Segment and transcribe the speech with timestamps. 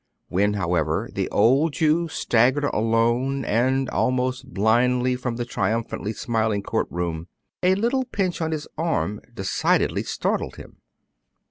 [0.29, 6.87] When, however, the old Jew staggered alone and almost blindly from the triumphantly smiling court
[6.89, 7.27] room,
[7.61, 10.77] a little pinch on his arm decidedly startled him.